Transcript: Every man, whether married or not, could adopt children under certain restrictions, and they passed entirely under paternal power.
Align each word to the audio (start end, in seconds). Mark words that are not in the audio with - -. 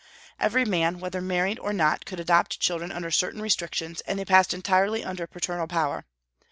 Every 0.39 0.65
man, 0.65 0.99
whether 0.99 1.21
married 1.21 1.59
or 1.59 1.73
not, 1.73 2.05
could 2.07 2.19
adopt 2.19 2.59
children 2.59 2.91
under 2.91 3.11
certain 3.11 3.39
restrictions, 3.39 4.01
and 4.07 4.17
they 4.17 4.25
passed 4.25 4.51
entirely 4.51 5.03
under 5.03 5.27
paternal 5.27 5.67
power. 5.67 6.07